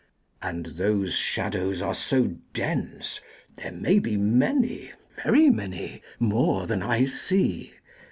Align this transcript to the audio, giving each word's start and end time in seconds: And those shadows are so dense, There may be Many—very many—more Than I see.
And 0.41 0.65
those 0.65 1.13
shadows 1.13 1.79
are 1.79 1.93
so 1.93 2.33
dense, 2.53 3.21
There 3.55 3.71
may 3.71 3.99
be 3.99 4.17
Many—very 4.17 5.51
many—more 5.51 6.65
Than 6.65 6.81
I 6.81 7.05
see. 7.05 7.73